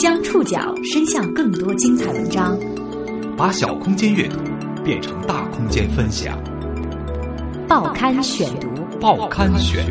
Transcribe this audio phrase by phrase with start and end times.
[0.00, 2.58] 将触角伸向更多精彩文章，
[3.36, 4.38] 把小空间阅读
[4.82, 6.42] 变成大空间分享。
[7.68, 8.66] 报刊选读，
[8.98, 9.84] 报刊选，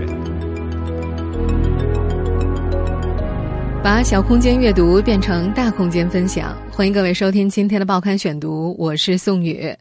[3.83, 6.57] 把小空间阅读变成大空间分享。
[6.71, 9.71] 欢迎各位收听今天的报刊选读，我是宋宇。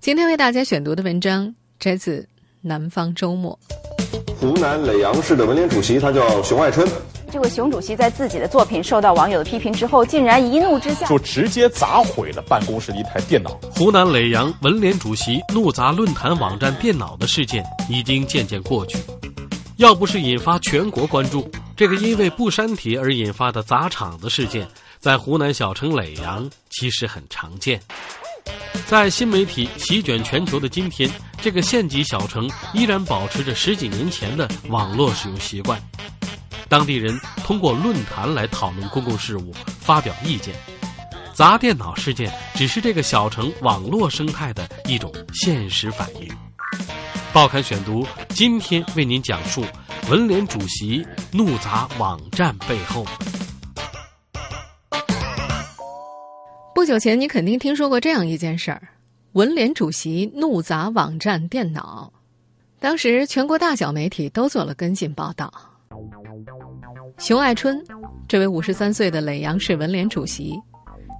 [0.00, 2.18] 今天为大家选读的文章摘自
[2.62, 3.56] 《南方周末》。
[4.40, 6.84] 湖南耒阳市的文联主席，他叫熊爱春。
[7.30, 13.50] 这位熊主席在自己的作品受到网友的批评之后，竟然一怒之下就直接砸毁了办公室的一台电脑。
[13.74, 18.96] 湖南耒阳文联主席怒砸论坛网站电脑的事件已经渐渐过去，
[19.76, 24.66] 要不是引发全国关注，这个因为不删帖而引发的砸场子事件，
[24.98, 27.78] 在湖南小城耒阳其实很常见。
[28.86, 31.10] 在新媒体席卷全球的今天，
[31.42, 35.78] 这个县级小城依然保持着十几年前的网络使用习惯。
[36.68, 40.54] 当地人通过论坛来讨论公共事务，发表意见。
[41.32, 46.28] 砸电脑事件只是这个小城网络生态的一种现实反应。
[47.32, 49.64] 报刊选读今天为您讲述
[50.10, 53.06] 文联主席怒砸网站背后。
[56.74, 58.88] 不久前，你肯定听说过这样一件事儿：
[59.32, 62.12] 文联主席怒砸网站电脑。
[62.78, 65.52] 当时，全国大小媒体都做了跟进报道。
[67.18, 67.82] 熊爱春，
[68.28, 70.54] 这位五十三岁的耒阳市文联主席，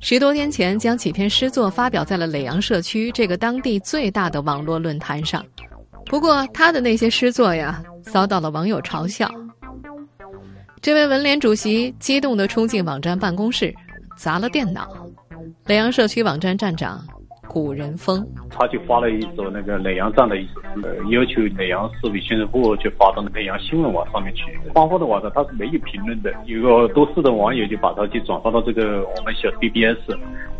[0.01, 5.45] 十多天前将几篇诗作发表在了耒阳社区这个当地最大的网络论坛上。
[6.07, 9.29] 不过，他的那些诗作呀，遭到了网友嘲笑。
[10.81, 13.75] 这位文联主席激动地冲进网站办公室，
[14.17, 14.89] 砸了电脑。
[15.67, 17.05] 耒阳社区网站站长。
[17.49, 24.45] 古人风，他就发了一首那个耒阳站的一首诗，要求耒阳市委宣传部去发到耒阳新闻网上面去。
[24.75, 29.97] 官方的网站它是没有评论的，有个多事的网友就把它就转发到这个我们小 BBS，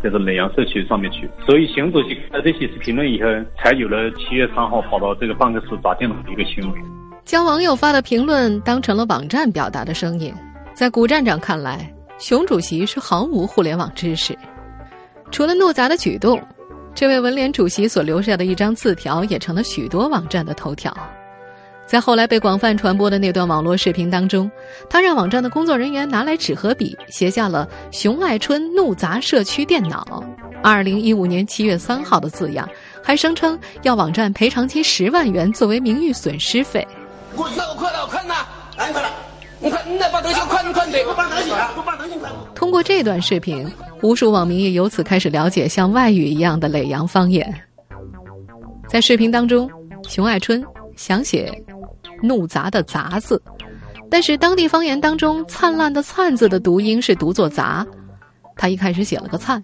[0.03, 1.29] 就是耒阳社区上面去。
[1.45, 6.79] 所以熊主席看这些评论以后，才有了七月三号跑到这个办公室砸电脑的一个行为。
[7.23, 10.33] 将网友发的评论当成了网站表达的声音，
[10.73, 14.35] 在古站长看来，熊主席是毫无互联网知识。
[15.29, 16.41] 除了怒砸的举动。
[16.99, 20.93] 这位文联主席所留下的一张字条，也成了许多网站的头条。
[21.85, 24.51] 在后来被广泛传播的那段网络视频当中，
[24.89, 30.21] 他让网站的工作人员拿来纸和笔，写下了“熊爱春怒砸社区电脑，
[30.61, 32.67] 二零一五年七月三号”的字样，
[33.01, 36.85] 还声称要网站赔偿其十万元作为名誉损失费。
[37.33, 38.45] 我那我快了，快拿，
[38.77, 39.09] 来快了。
[39.61, 42.29] 你快，你来把东西快快点，我把东西快，我把东西快。
[42.55, 43.69] 通过这段视频，
[44.01, 47.53] 无数网民也由此开始了解像外语一样的耒阳方言。
[48.87, 49.69] 在视频当中，
[50.07, 50.63] 熊爱春
[50.95, 51.51] 想写
[52.23, 53.41] “怒砸”的“砸”字，
[54.09, 57.85] 但是当地方言当中“灿烂”的“灿”字的读音是读作“砸”。
[58.55, 59.61] 他一开始写了个“灿”，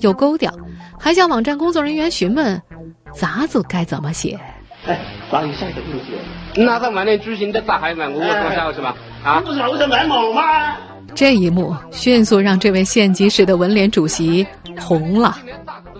[0.00, 0.52] 又勾掉，
[0.98, 2.60] 还向网站工作人员询问
[3.14, 4.38] “砸”字该怎么写。
[4.86, 6.64] 哎，砸一下就不写。
[6.64, 8.96] 那他晚年举行的大海嘛，我多少是吧？
[9.24, 10.76] 啊，不是我在卖萌吗？
[11.14, 14.46] 这一幕迅速让这位县级市的文联主席
[14.78, 15.36] 红了，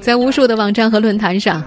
[0.00, 1.62] 在无数的网站和论坛上，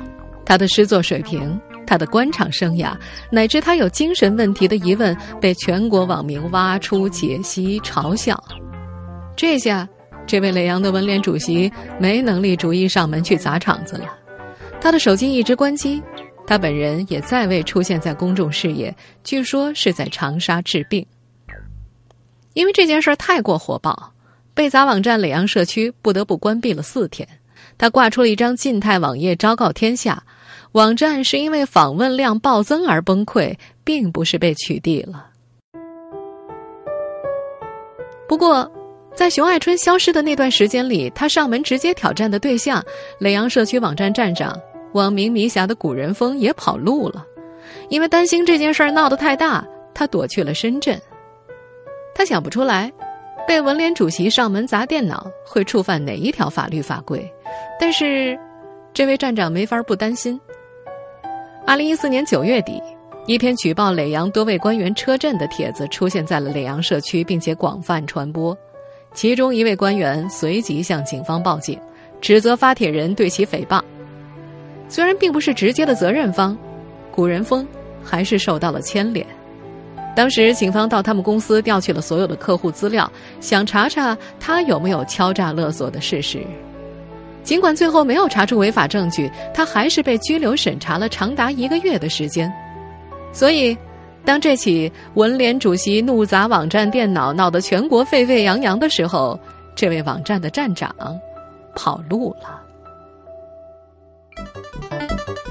[0.45, 2.91] 他的诗作水平、他的官场生涯，
[3.31, 8.41] 乃至他有精神问题的疑问，被全国网民挖出、解析、嘲笑。
[9.35, 9.87] 这下，
[10.27, 14.05] 这位耒阳的文联主席没能力逐一上门去砸场子了，
[14.79, 16.01] 他的手机一直关机。
[16.49, 18.91] 他本人也再未出现在公众视野，
[19.23, 21.05] 据说是在长沙治病。
[22.53, 24.11] 因为这件事儿太过火爆，
[24.55, 27.29] 被砸网站耒阳社区不得不关闭了四天。
[27.77, 30.23] 他挂出了一张静态网页，昭告天下：
[30.71, 35.27] 网站是因为访问量暴增而崩溃，并不是被取缔了。
[38.27, 38.67] 不过，
[39.13, 42.83] 在熊爱春消失的那段时间里，他上门直接挑战的对象——
[43.21, 44.59] 耒阳社区网站站长。
[44.93, 47.25] 网名迷侠的古人风也跑路了，
[47.89, 50.99] 因为担心这件事儿闹得太大，他躲去了深圳。
[52.15, 52.91] 他想不出来，
[53.47, 57.31] 被文联主席上门砸电脑会触犯哪一条法律法规，
[57.79, 58.37] 但是，
[58.93, 60.39] 这位站长没法不担心。
[61.65, 62.81] 二零一四年九月底，
[63.27, 68.57] 一篇举报耒阳多位官员车震的帖子出现在了耒阳社区，并且广泛传播。
[69.13, 71.79] 其中一位官员随即向警方报警，
[72.19, 73.81] 指责发帖人对其诽谤。
[74.89, 76.57] 虽然并不是直接的责任方，
[77.11, 77.65] 古人峰
[78.03, 79.25] 还是受到了牵连。
[80.15, 83.09] 当时警方到他们公司调取了所有的客户资料，
[83.39, 86.41] 想查查他有没有敲诈勒索的事实。
[87.43, 92.51] 尽管最后没有查出违法证据，他还是被拘留审查了长达一个月的时间。
[93.31, 93.77] 所以，
[94.25, 99.39] 当这起文联主席怒砸网站电脑闹得全国沸沸扬扬的时候，
[99.75, 100.93] 这位网站的站长
[101.75, 102.61] 跑路了。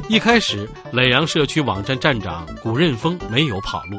[0.09, 3.99] 一开始，耒阳社区网站站长古任峰没有跑路，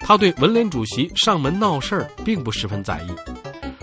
[0.00, 3.12] 他对文联主席上门闹事儿并不十分在意。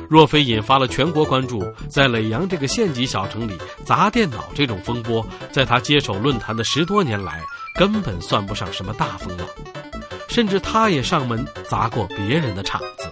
[0.10, 3.56] 若非引发了全国关注，在耒阳这个县级小城里
[3.86, 7.40] 砸电脑这种风波，在他接手论坛的十多年来，
[7.75, 9.48] 根本算不上什么大风浪。
[10.30, 13.12] 甚至他也上门砸过别人的场子。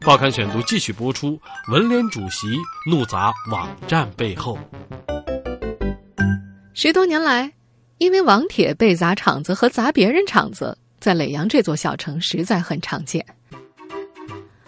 [0.00, 1.38] 报刊选读继续播出：
[1.68, 2.58] 文联主席
[2.90, 4.58] 怒砸网站背后。
[6.76, 7.52] 十多年来，
[7.98, 13.24] 因为网帖被砸场子和砸别人场子，在耒阳这座小城实在很常见。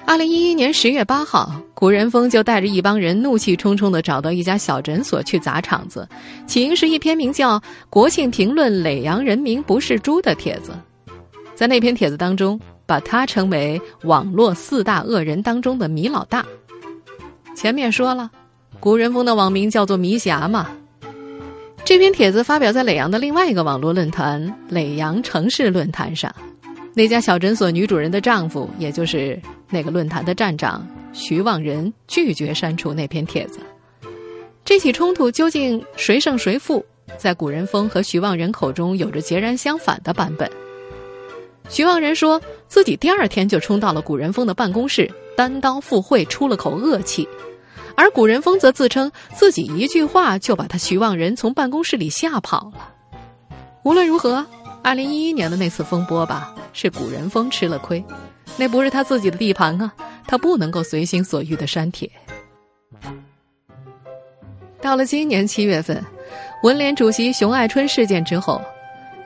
[0.06, 6.08] 二零一一年十月八号，古仁峰就带着一帮人怒气冲冲的找到一家小诊所去砸场子，
[6.46, 7.58] 起因是一篇名叫
[7.90, 10.70] 《国庆评论耒阳人民不是猪》的帖子。
[11.56, 16.46] 在那篇帖子当中，把他称为网络四大恶人当中的米老大。
[17.56, 18.30] 前面说了，
[18.78, 20.68] 古仁峰的网名叫做迷侠嘛。
[21.86, 26.34] 这篇帖子发表在耒阳的另外一个网络论坛——耒阳城市论坛上。
[26.94, 29.40] 那家小诊所女主人的丈夫，也就是
[29.70, 33.60] 那个论坛的站长徐望仁，拒绝删除那篇帖子。
[34.64, 36.84] 这起冲突究竟谁胜谁负，
[37.16, 40.50] 在古仁峰和徐望仁口中有着截然相反的版本。
[41.68, 47.24] 徐望仁说自己第二天就冲到了古仁峰的办公室，单刀赴会，出了口恶气；
[47.96, 52.92] 而古仁峰则自称自己一句话就把他徐望仁从办公室里吓跑了。
[53.82, 54.46] 无论如何。
[54.82, 58.04] 二零一一年的那次风波吧，是古人峰吃了亏，
[58.56, 59.92] 那不是他自己的地盘啊，
[60.28, 62.08] 他不能够随心所欲的删帖。
[64.80, 66.00] 到了今年七月份，
[66.62, 68.62] 文联主席熊爱春事件之后，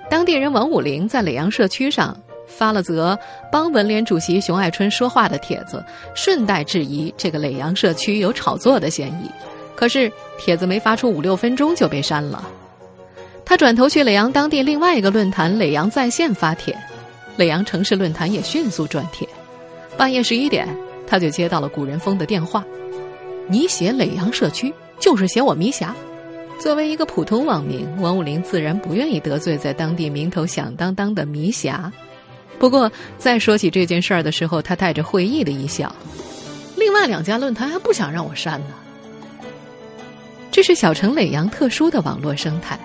[0.08, 2.18] 当地人王武林在耒阳社区上
[2.50, 3.18] 发了则
[3.50, 5.82] 帮文联主席熊爱春说话的帖子，
[6.14, 9.30] 顺带质疑这个耒阳社区有炒作的嫌疑，
[9.74, 12.46] 可是帖子没发出五六分钟就被删了。
[13.44, 16.76] 他转头去耒阳当地另外一个论坛“耒阳在线”发帖，
[17.38, 19.28] 耒阳城市论坛也迅速转帖。
[19.96, 20.68] 半夜十一点，
[21.06, 22.64] 他就接到了古人峰的电话
[23.48, 25.94] ：“你写耒阳社区，就是写我迷侠。”
[26.60, 31.90] 作为一个普通网民，王武林自然不愿意得罪在当地名头响当当的迷侠。
[32.60, 35.92] 不过，在说起这件事儿的时候，他带着会意的一笑
[36.76, 38.74] ：“另外两家论坛还不想让我删呢。”
[40.52, 42.78] 这是小城耒阳特殊的网络生态。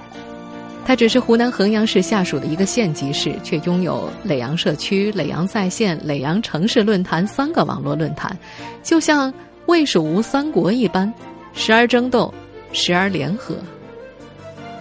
[0.86, 8.38] 它只是湖南衡阳市下属的一个县级市，却拥有耒阳社区、耒阳在线、耒阳城市论坛三个网络论坛，
[8.82, 9.34] 就像
[9.66, 11.12] 魏蜀吴三国一般，
[11.54, 12.34] 时而争斗，
[12.72, 13.56] 时而联合。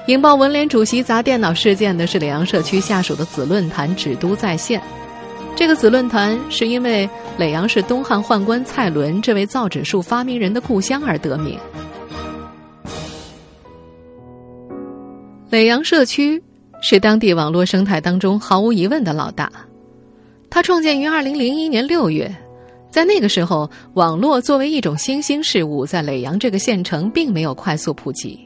[0.06, 4.79] 引爆文联主席砸电脑事件的是耒阳社区下属的子论坛“指都在线”。
[5.56, 7.09] 这个子论坛是因为
[7.39, 11.59] 耒阳市东汉宦官蔡伦这位造纸术发明人的故乡而得名。
[15.51, 16.43] 耒阳社区
[16.83, 19.51] 是当地网络生态当中毫无疑问的老大。
[20.51, 22.31] 它创建于二零零一年六月，
[22.91, 28.39] 在那个时候，网络作为一种新兴事物，在耒阳这个县城并没有快速普及。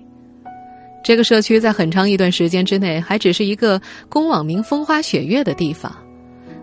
[1.09, 5.91] 这个社区在很长一段时间之内，还只是一个供网民风花雪月的地方，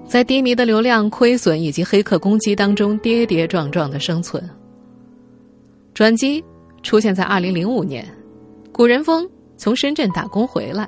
[0.05, 4.47] 在低迷的流量亏损以及黑客攻击当中跌跌撞撞的生存。
[5.95, 6.45] 转机
[6.83, 8.07] 出现在二零零五年，
[8.71, 9.27] 古人峰。
[9.57, 10.87] 从深圳打工回来，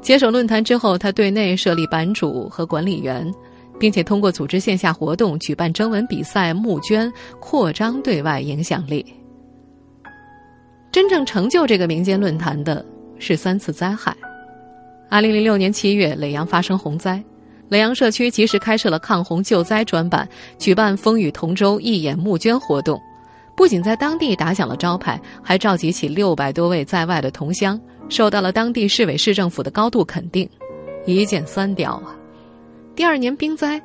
[0.00, 3.32] 接手论坛之后，他对内设立版主和管理员，
[3.78, 7.08] 并且通过组织线下活动、举办征文比赛、募捐，
[7.38, 9.06] 扩张对外影响力。
[10.90, 12.84] 真正成就这个民间论坛的
[13.18, 14.16] 是三次灾害。
[15.08, 17.22] 二零零六年七月，耒阳发生洪灾，
[17.70, 23.00] 耒阳社区及时开设了抗洪救灾专版，举办“风雨同舟”义演募捐活动，
[23.56, 27.80] 不仅在当地打响了招牌，还召集起六百多位在外的同乡。
[28.08, 30.48] 受到了当地市委市政府的高度肯定，
[31.06, 32.14] 一箭三雕啊！
[32.94, 33.82] 第二年冰灾，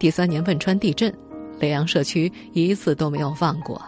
[0.00, 1.12] 第三年汶川地震，
[1.60, 3.80] 耒阳社区一次都没有放过。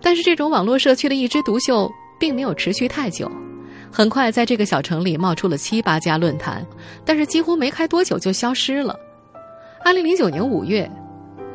[0.00, 3.30] 但是这种网络社区的一枝独秀并没有持续太久，
[3.90, 6.66] 很快在这个小城里冒出了七八家论坛，
[7.04, 8.96] 但是几乎没开多久就消失了。
[9.84, 10.90] 二零零九年五月。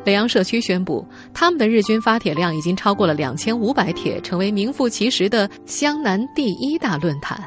[0.04, 1.02] 耒阳社区宣布，
[1.32, 7.42] 他们的日均发帖量已经超过了两千五百帖，成为名副其实的湘南第一大论坛。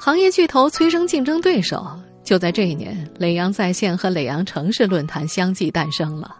[0.00, 1.86] 行业巨头催生竞争对手，
[2.24, 6.34] 就在这一年，耒阳在线和耒阳城市论坛相继诞生了。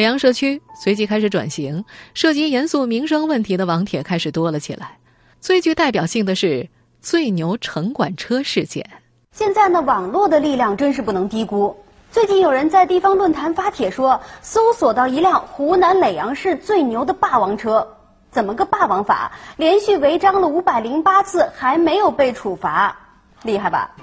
[0.00, 4.96] 耒阳社区随即开始转型，涉及严肃民生问题的网帖开始多了起来。
[5.42, 6.66] 最具代表性的是
[7.02, 8.88] “最牛城管车”事件。
[9.32, 11.76] 现在呢，网络的力量真是不能低估。
[12.10, 17.86] 最近有人在地方论坛发帖说，搜索到一辆湖南耒阳市最牛的霸王车，
[18.30, 19.30] 怎么个霸王法？
[19.58, 22.96] 连续违章了五百零八次，还没有被处罚，
[23.42, 23.94] 厉害吧？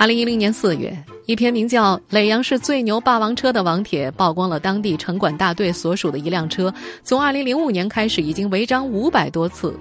[0.00, 6.72] 二零一零年四月，一篇名叫《耒阳市最牛霸王车》的网帖曝光了当地城管大队所属的一辆车，
[7.04, 9.78] 从二零零五年开始已经违章五百多次，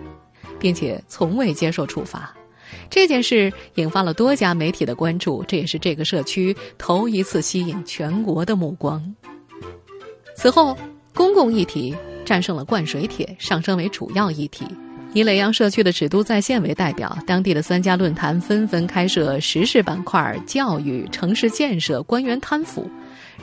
[0.60, 2.36] 并且从未接受处罚。
[2.90, 9.02] 这件事引发了多家媒体的关注，这也是这个社区头一次吸引全国的目光。
[10.36, 10.78] 此后，
[11.16, 11.96] 公共议题
[12.26, 14.66] 战胜了灌水帖，上升为主要议题。
[15.14, 22.88] 以耒阳社区的“指都在线”为代表，当地的三家论坛纷纷开设时事板块、教育、城市建设、官员贪腐，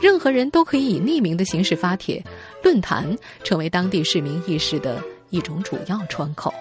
[0.00, 2.24] 任何人都可以以匿名的形式发帖，
[2.62, 3.04] 论坛
[3.42, 6.54] 成为当地市民意识的一种主要窗口。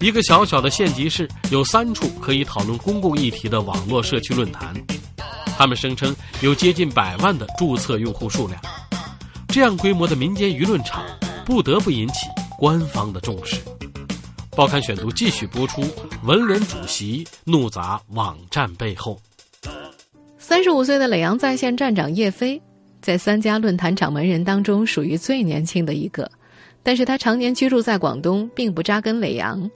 [0.00, 4.74] 一个小小的县级市有三处可以讨论公共议题的网络社区论坛，
[5.56, 8.60] 他们声称有接近百万的注册用户数量。
[9.48, 11.02] 这样规模的民间舆论场，
[11.46, 12.26] 不得不引起
[12.58, 13.56] 官方的重视。
[14.54, 15.82] 报刊选读继续播出：
[16.22, 19.18] 文联主席怒砸网站背后。
[20.38, 22.60] 三十五岁的耒阳在线站长叶飞，
[23.00, 26.30] 在三家论坛掌门人当中属于最年轻的一个，
[26.82, 29.68] 但是他常年居住在广东，并不扎根耒阳。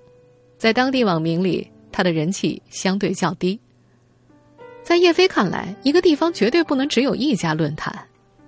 [0.58, 3.58] 在当地网民里，他的人气相对较低。
[4.82, 8.06] 在叶飞看来，一个地方绝对不能只有一家论坛。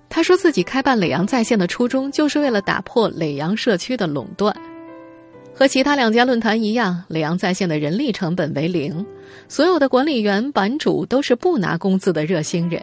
[0.09, 4.55] 他说自己开办耒阳在线的初衷，就是为了打破耒阳社区的垄断。
[5.53, 9.05] 和其他两家论坛一样，耒阳在线的人力成本为零，
[9.47, 12.81] 所有的管理员、版主都是不拿工资的热心人。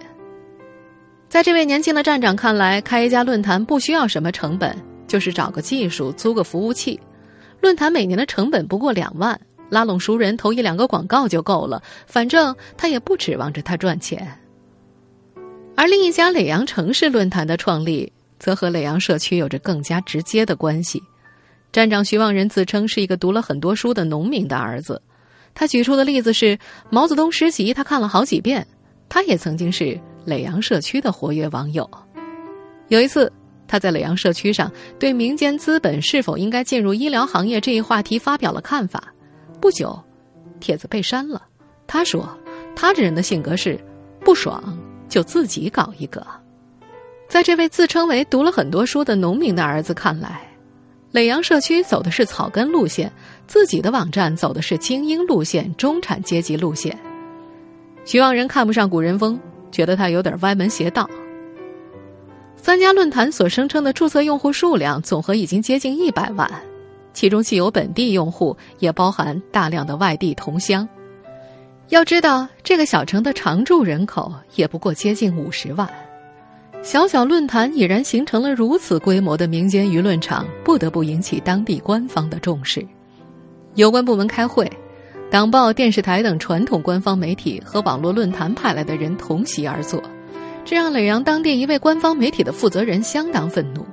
[1.29, 4.76] 在这位年轻的站长看来，开一家论坛不需要什么成本，
[5.07, 6.99] 就是找个技术、租个服务器。
[7.61, 9.38] 论坛每年的成本不过两万，
[9.71, 11.83] 拉拢熟人投一两个广告就够了。
[12.07, 14.26] 反正他也不指望着他赚钱。
[15.76, 21.02] 而另一家耒阳城市论坛的创立，则和耒阳社区有着更加直接的关系。
[21.73, 25.00] 站长徐望仁自称是一个读了很多书的农民的儿子。
[25.55, 26.59] 他举出的例子是
[26.91, 28.67] 毛泽东诗集，他看了好几遍。
[29.09, 31.88] 他也曾经是耒阳社区的活跃网友。
[32.88, 33.33] 有一次。
[33.69, 39.02] 他在耒阳社区上对民间资本是否应该进入医疗行业这一话题发表了看法，
[39.62, 39.99] 不久，
[40.61, 41.43] 帖子被删了。
[41.87, 42.29] 他说
[42.76, 43.83] ：“他这人的性格是，
[44.21, 44.62] 不爽
[45.12, 46.26] 就自己搞一个。”
[47.28, 50.40] 在这位自称为读了很多书的农民的儿子看来，
[51.12, 53.12] 耒阳社区走的是草根路线，
[53.47, 56.99] 自己的网站走的是精英路线、中产阶级路线。
[58.04, 59.38] 徐望仁看不上古人风，
[59.71, 61.09] 觉得他有点歪门邪道。
[62.57, 66.50] 三家论坛所声称的注册用户数量总和已经接近一百万，
[67.12, 70.88] 其中既有本地用户，也包含大量的外地同乡。
[71.92, 75.87] 要知道，这个小城的常住人口也不过接近五十万，
[76.82, 82.82] 小小论坛已然形成了如此规模的民间舆论场，不得不引起当地官方的重视。
[83.75, 84.72] 有关部门开会，
[85.30, 90.02] 党报、电视台等传统官方媒体和网络论坛派来的人同席而坐。
[90.64, 93.84] 这让耒阳当地一位官方媒体的负责人相当愤怒。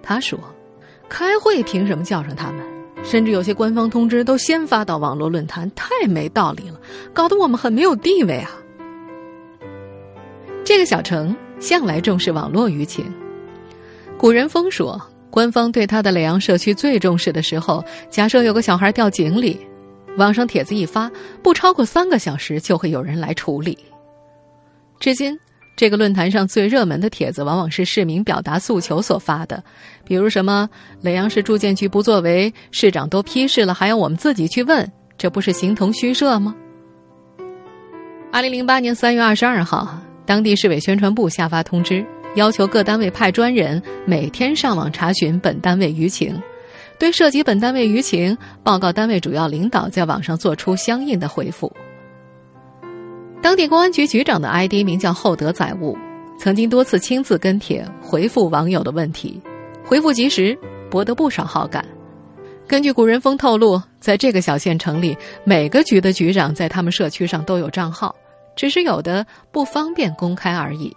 [0.00, 0.38] 他说
[1.10, 2.64] ：“开会凭什么叫上他们？
[3.02, 6.80] 甚至有些官方通知都先发到网络论坛，太没道理了，
[7.12, 8.50] 搞得我们很没有地位啊！”
[10.64, 13.04] 这个小城向来重视网络舆情。
[14.18, 15.00] 古人风说，
[15.30, 19.60] 官方对他的耒阳社区最重视的时候，假设有个小孩掉井里，
[20.16, 21.10] 网上帖子一发，
[21.42, 23.78] 不超过三个小时就会有人来处理。
[24.98, 25.38] 至今。
[25.76, 29.62] 这个论坛上最热门的帖子，往往是市民表达诉求所发的，
[30.04, 30.68] 比如什么
[31.02, 36.54] 耒阳市住建局不作为，市长都批示了，还要我们自己去问，这不是形同虚设吗？
[38.32, 42.04] 二零零八年三月二十二号，当地市委宣传部下发通知，
[42.36, 46.40] 要求各单位派专人每天上网查询本单位舆情，
[46.98, 51.70] 对涉及本单位舆情报告单位主要领导在网上做出相应的回复。
[53.42, 55.96] 当地公安局局长的 ID 名叫厚德载物，
[56.38, 59.40] 曾经多次亲自跟帖回复网友的问题，
[59.84, 60.58] 回复及时，
[60.90, 61.84] 博得不少好感。
[62.66, 68.14] 根据古人峰透露，在这个小县城里，每个局的局长在他们社区上都有账号，
[68.56, 70.92] 只是有的不方便公开而已。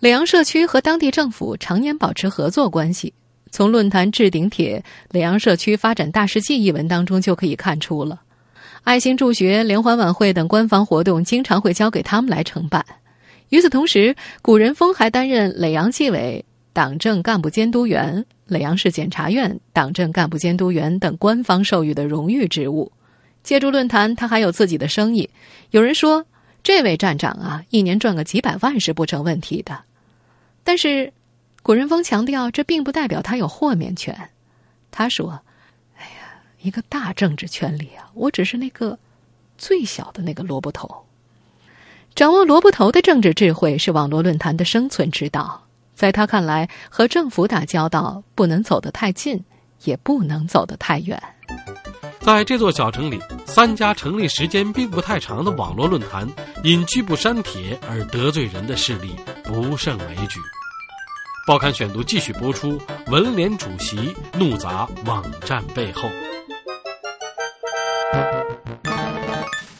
[0.00, 3.12] 耒阳社区和当地政府常年保持合作关系，
[3.50, 4.82] 从论坛置顶帖
[5.14, 8.20] 《耒阳社区发展大事记》一文当中就可以看出了。
[8.82, 12.84] 爱心助学、联欢晚会等官方活动经常会交给他们来承办。
[13.50, 22.90] 与此同时，古人峰还担任耒阳纪委党政干部监督员、耒阳市检察院党政干部监督员等官方授予的荣誉职务。
[23.42, 25.28] 借助论坛，他还有自己的生意。
[25.70, 26.24] 有人说，
[26.62, 29.78] 这位站长啊，一年赚个几百万是不成问题的。
[30.62, 31.12] 但是，
[31.62, 34.14] 古人峰强调，这并不代表他有豁免权。
[34.90, 35.40] 他说：“，
[36.62, 38.98] 一个大政治圈里啊，我只是那个
[39.56, 41.06] 最小的那个萝卜头。
[42.14, 45.62] 掌握萝卜头的政治智慧是网络论坛的生存之道。
[45.94, 49.42] 在他看来，和政府打交道不能走得太近，
[49.84, 51.22] 也不能走得太远。
[52.20, 56.28] 在这座小城里，三家成立时间并不太长的网络论坛，
[56.62, 59.14] 因拒不删帖而得罪人的事例
[59.44, 60.38] 不胜枚举。”
[61.46, 62.80] 报刊选读继续播出。
[63.06, 66.08] 文联主席怒砸网站背后。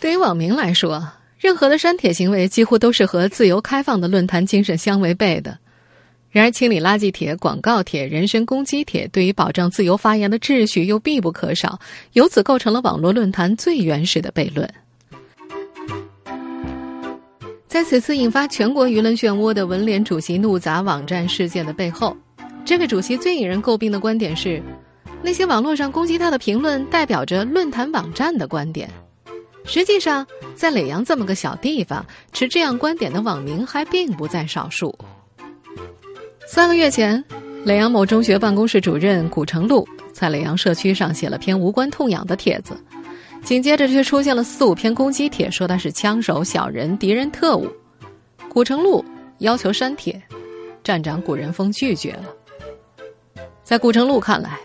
[0.01, 1.07] 对于网民来说，
[1.39, 5.59] 任何的删帖行为几乎都是和自由开放的论坛精神相违背的。
[6.31, 11.79] 然而，清理垃圾帖、广告帖、人身攻击帖，对于保障自由发言的秩序又必不可少，
[12.15, 14.73] 由此构成了网络论坛最原始的悖论。
[17.69, 22.17] 在此次引发全国舆论漩涡的文联主席怒砸网站事件的背后，
[22.65, 24.63] 这位主席最引人诟病的观点是，
[25.23, 28.89] 那些网络上攻击他的评论代表着论坛网站的观点。
[29.65, 34.97] 实际上，在耒阳这么个小地方，持这样观点的网民还并不在少数。
[36.47, 37.23] 三个月前，
[37.65, 42.77] 耒阳某中学办公室主任古成禄在耒阳社区上写了篇无关痛痒的帖子。
[43.43, 47.67] 紧接着却出现了四五篇攻击帖，说他是枪手、小人、敌人、特务。
[48.51, 49.05] 古城路
[49.39, 50.21] 要求删帖，
[50.83, 52.25] 站长古人峰拒绝了。
[53.63, 54.59] 在古城路看来，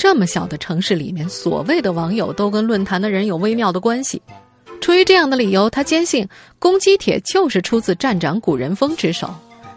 [0.00, 4.22] 这么小的城市里面，所谓的网友都跟论坛的人有微妙的关系。
[4.80, 6.26] 出于这样的理由，他坚信
[6.58, 9.30] 攻击帖就是出自站长古人峰之手。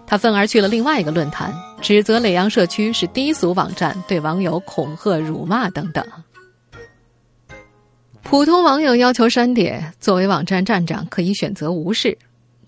[0.07, 6.01] 他愤而去了另外一个论坛，指责耒阳社区是低俗网站，对网友恐吓、辱骂等等。
[8.21, 12.17] 普通网友要求删帖，作为网站站长可以选择无视，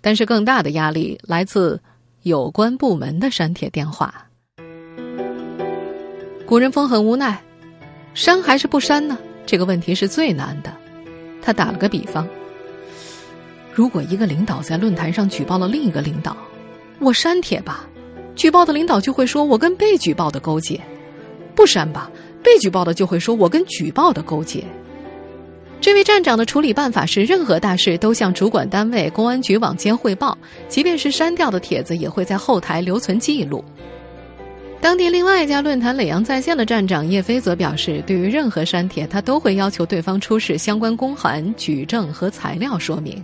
[0.01, 1.79] 但是更大的压力来自
[2.23, 4.24] 有关部门的删帖电话。
[6.45, 7.41] 古人峰很无奈，
[8.13, 9.17] 删还是不删呢？
[9.47, 10.71] 这个问题是最难的。
[11.41, 12.27] 他打了个比方：
[13.73, 16.37] 如果一个领导在论坛上举报了另一个领导，
[16.99, 17.87] 我删帖吧，
[18.35, 20.79] 举报的领导就会说我跟被举报的勾结；
[21.55, 22.11] 不删吧，
[22.43, 24.63] 被举报的就会说我跟举报的勾结。
[25.81, 30.37] 这位站长的处理办法是：任何大事都向主管单位公安局网监汇报，
[30.69, 33.65] 即便是删掉的帖子，也会在后台留存记录。
[34.85, 43.19] 当地另外一家论坛“耒阳在线”的站长叶飞则表示，对于任何删帖，他都会要求对方出示相关公函、举证和材料说明。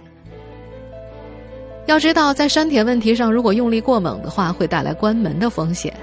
[1.85, 5.93] 要知道，在删帖问题上，如果用力过猛的话，会带来关门的风险。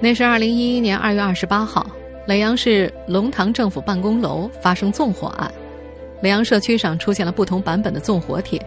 [0.00, 1.86] 那是二零一一年二月二十八号。
[2.26, 5.48] 耒阳市龙塘政府办公楼发生纵火案，
[6.20, 8.60] 耒阳社区上出现了不同版本的纵火帖。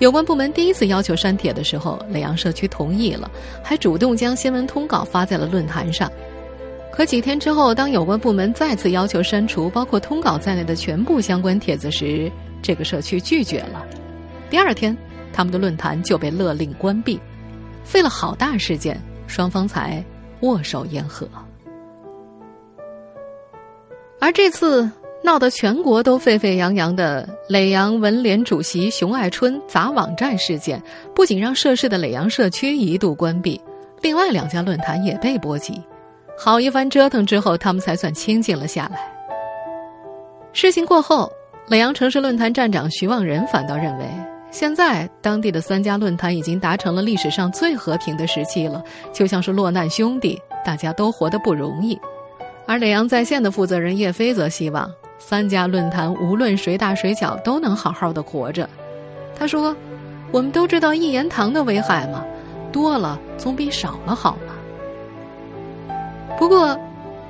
[0.00, 3.30] 有关部门第一次要求删帖的时候，耒阳社区同意了，
[3.62, 6.10] 还主动将新闻通稿发在了论坛上。
[6.92, 12.30] 可几天之后，当有关部门再次要求删除包括通稿在内的全部相关帖子时，
[12.60, 13.84] 这个社区拒绝了。
[14.50, 14.96] 第二天，
[15.32, 17.18] 他们的论坛就被勒令关闭，
[17.82, 20.04] 费了好大时间，双方才
[20.40, 21.28] 握手言和。
[24.20, 24.90] 而这次
[25.24, 30.80] 闹得全国都沸沸扬扬的耒阳文联主席熊爱春砸网站事件，
[31.14, 33.58] 不仅让涉事的耒阳社区一度关闭，
[34.02, 35.80] 另外两家论坛也被波及。
[36.36, 39.00] 好一番折腾之后，他们才算清静了下来。
[40.52, 41.32] 事情过后，
[41.70, 44.04] 耒阳城市论坛站长徐望仁反倒认为，
[44.50, 51.98] 现在当地的三家论坛已经达成了历史上最和平的时期了，就像是落难兄弟，大家都活得不容易。
[52.66, 58.68] 而耒阳在线的负责人叶飞则希望三家论坛无论谁大谁小都能好好的活着。
[59.36, 59.74] 他说
[60.30, 62.24] ：“我们都知道一言堂的危害嘛，
[62.70, 64.54] 多了总比少了好嘛。”
[66.38, 66.78] 不过，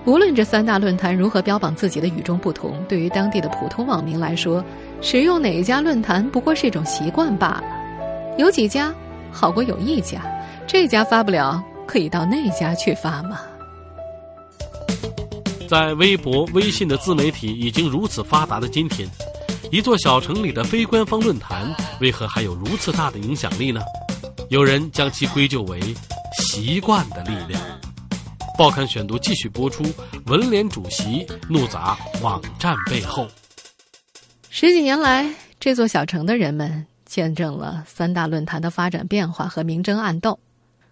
[0.04, 4.64] 无论这三大论坛如何标榜自己的与众不同，对于当地的普通网民来说，
[5.00, 7.64] 使用哪一家论坛不过是一种习惯罢了。
[8.36, 8.92] 有几家
[9.30, 10.20] 好过有一家，
[10.66, 13.40] 这家发不了，可以到那家去发嘛。
[15.74, 19.10] 在微博、微信的自媒体已经如此发达的今天，
[19.72, 23.80] 一座小城里的非官方论坛为何还有如此大的影响力呢？
[24.50, 25.80] 有人将其归咎为
[26.38, 27.60] 习惯的力量。
[28.56, 29.82] 报刊选读继续播出：
[30.26, 33.26] 文联主席怒砸网站背后。
[34.50, 40.38] 十几年来，这座小城的人们见证了三大论坛的发展变化和明争暗斗。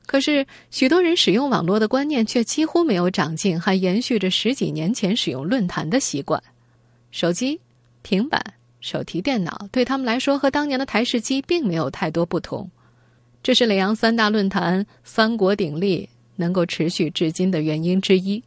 [0.04, 6.42] 可是，许多人使用网络的观念却几乎没有长进，还延续着十几年前使用论坛的习惯。
[7.10, 7.60] 手机、
[8.02, 8.42] 平板、
[8.80, 12.70] 手提电脑对他们来说和当年的台式机并没有太多不同。
[13.42, 18.42] 这是耒阳三大论坛三国鼎立能够持续至今的原因之一。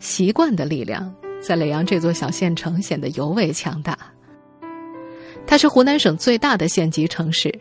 [0.00, 3.96] 习惯的力量在耒阳这座小县城显得尤为强大。
[5.46, 7.52] 它是湖南省最大的县级城市，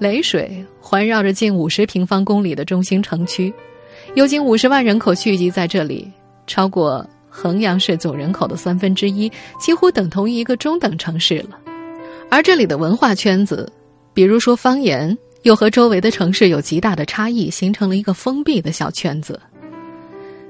[0.00, 3.52] 耒水环绕着近五十平方公里的中心城区，
[4.14, 6.10] 有近五十万人口聚集在这里，
[6.46, 11.58] 超过衡阳市总人口的三分之一，几乎等同于一个中等城市了。
[12.28, 13.70] 而这里的文化圈子，
[14.12, 19.40] 比如说方言，又和周围的城市有极大的差异，形成了一个封闭的小圈子。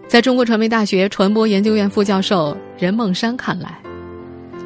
[0.09, 3.79] 在中国传媒大学传播研究院副教授任梦山看来。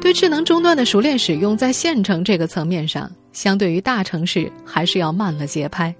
[0.01, 5.93] 对智能终端的熟练使用，在县城这个层面上，相对于大城市还是要慢了节拍。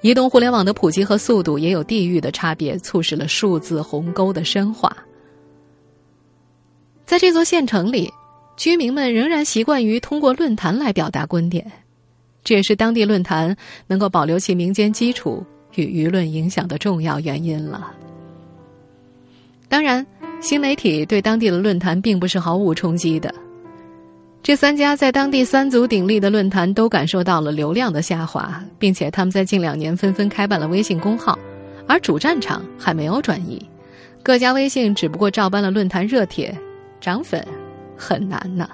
[0.00, 4.96] 移动互联网的普及和速度也有地域的差别，促使了数字鸿沟的深化。
[7.04, 8.12] 在这座县城里，
[8.56, 11.70] 居民们仍然习惯于通过论坛来表达观点，
[12.44, 17.92] 这也是当地论坛能够保留其民间基础与舆论影响的重要原因了。
[19.68, 20.06] 当然。
[20.38, 23.34] 新媒体对当地的论坛并不是毫无冲击的。
[24.46, 31.36] 这三家在当地三足鼎立的论坛都感受到了流量的下滑，并且他们在近两年纷纷开办了微信公号，
[31.88, 33.60] 而主战场还没有转移。
[34.22, 36.56] 各家微信只不过照搬了论坛热帖，
[37.00, 37.44] 涨粉
[37.96, 38.70] 很难呢。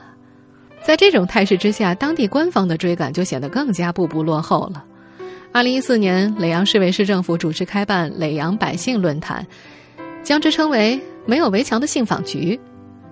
[0.82, 4.84] 在这种态势之下，当地官方的追赶就显得更加步步落后了。
[5.52, 9.46] 二零一四年，耒阳市委市政府主持开办耒阳百姓论坛，
[10.22, 11.00] 将之称为。
[11.24, 12.58] 没有围墙的信访局，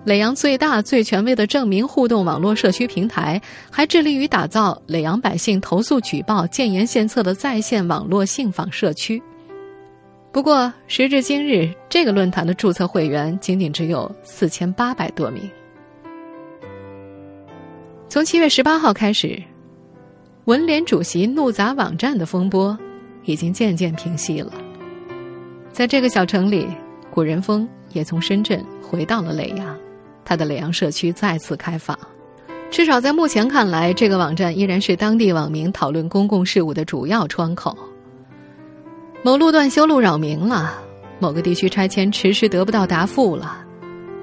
[0.03, 9.21] 耒阳最大最权威的证明互动网络社区平台，还致力于打造耒阳百姓投诉举报、建言献策的在线网络信访社区。
[10.31, 15.47] 不过，时至今日，这个论坛的注册会员仅仅只有四千八百多名。
[18.09, 19.39] 从七月十八号开始，
[20.45, 22.75] 文联主席怒砸网站的风波
[23.25, 24.51] 已经渐渐平息了。
[25.71, 26.67] 在这个小城里，
[27.11, 27.69] 古人风。
[27.93, 29.77] 也从深圳回到了耒阳，
[30.31, 31.97] 他的耒阳社区再次开放。
[32.69, 37.77] 至少在目前看来，这个网站依然是当地网民讨论公共事务的主要窗口。
[39.23, 40.81] 某路段修路扰民了，
[41.19, 43.57] 某个地区拆迁迟迟得不到答复了，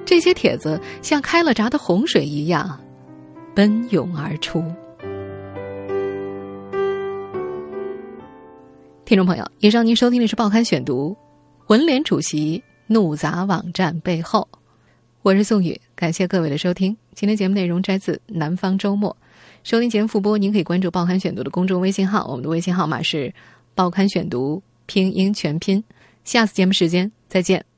[0.03, 2.79] 这些帖子像开了闸的洪水一样
[3.53, 4.63] 奔涌而出。
[9.05, 11.11] 听众朋友，以上您收听的是《报刊选读》，
[11.67, 12.63] 文联主席。
[12.91, 14.47] 怒砸网站背后，
[15.21, 16.95] 我是宋宇，感谢各位的收听。
[17.13, 19.11] 今天节目内容摘自《南方周末》，
[19.69, 23.33] 收听节目复播，您可以关注《报刊选读》的公众微信号，我们的微信号码是
[23.75, 25.83] “报刊选读”拼音全拼。
[26.23, 27.68] 下次节目时间再见。